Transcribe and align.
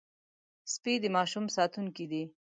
سپي 0.73 0.93
د 1.03 1.05
ماشوم 1.15 1.45
ساتونکي 1.55 2.05
دي. 2.11 2.23